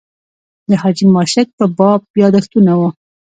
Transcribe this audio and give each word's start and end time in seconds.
د 0.69 0.71
حاجي 0.81 1.05
ماشک 1.15 1.47
په 1.57 1.65
باب 1.77 2.01
یاداښتونه 2.21 2.71
و. 2.79 2.81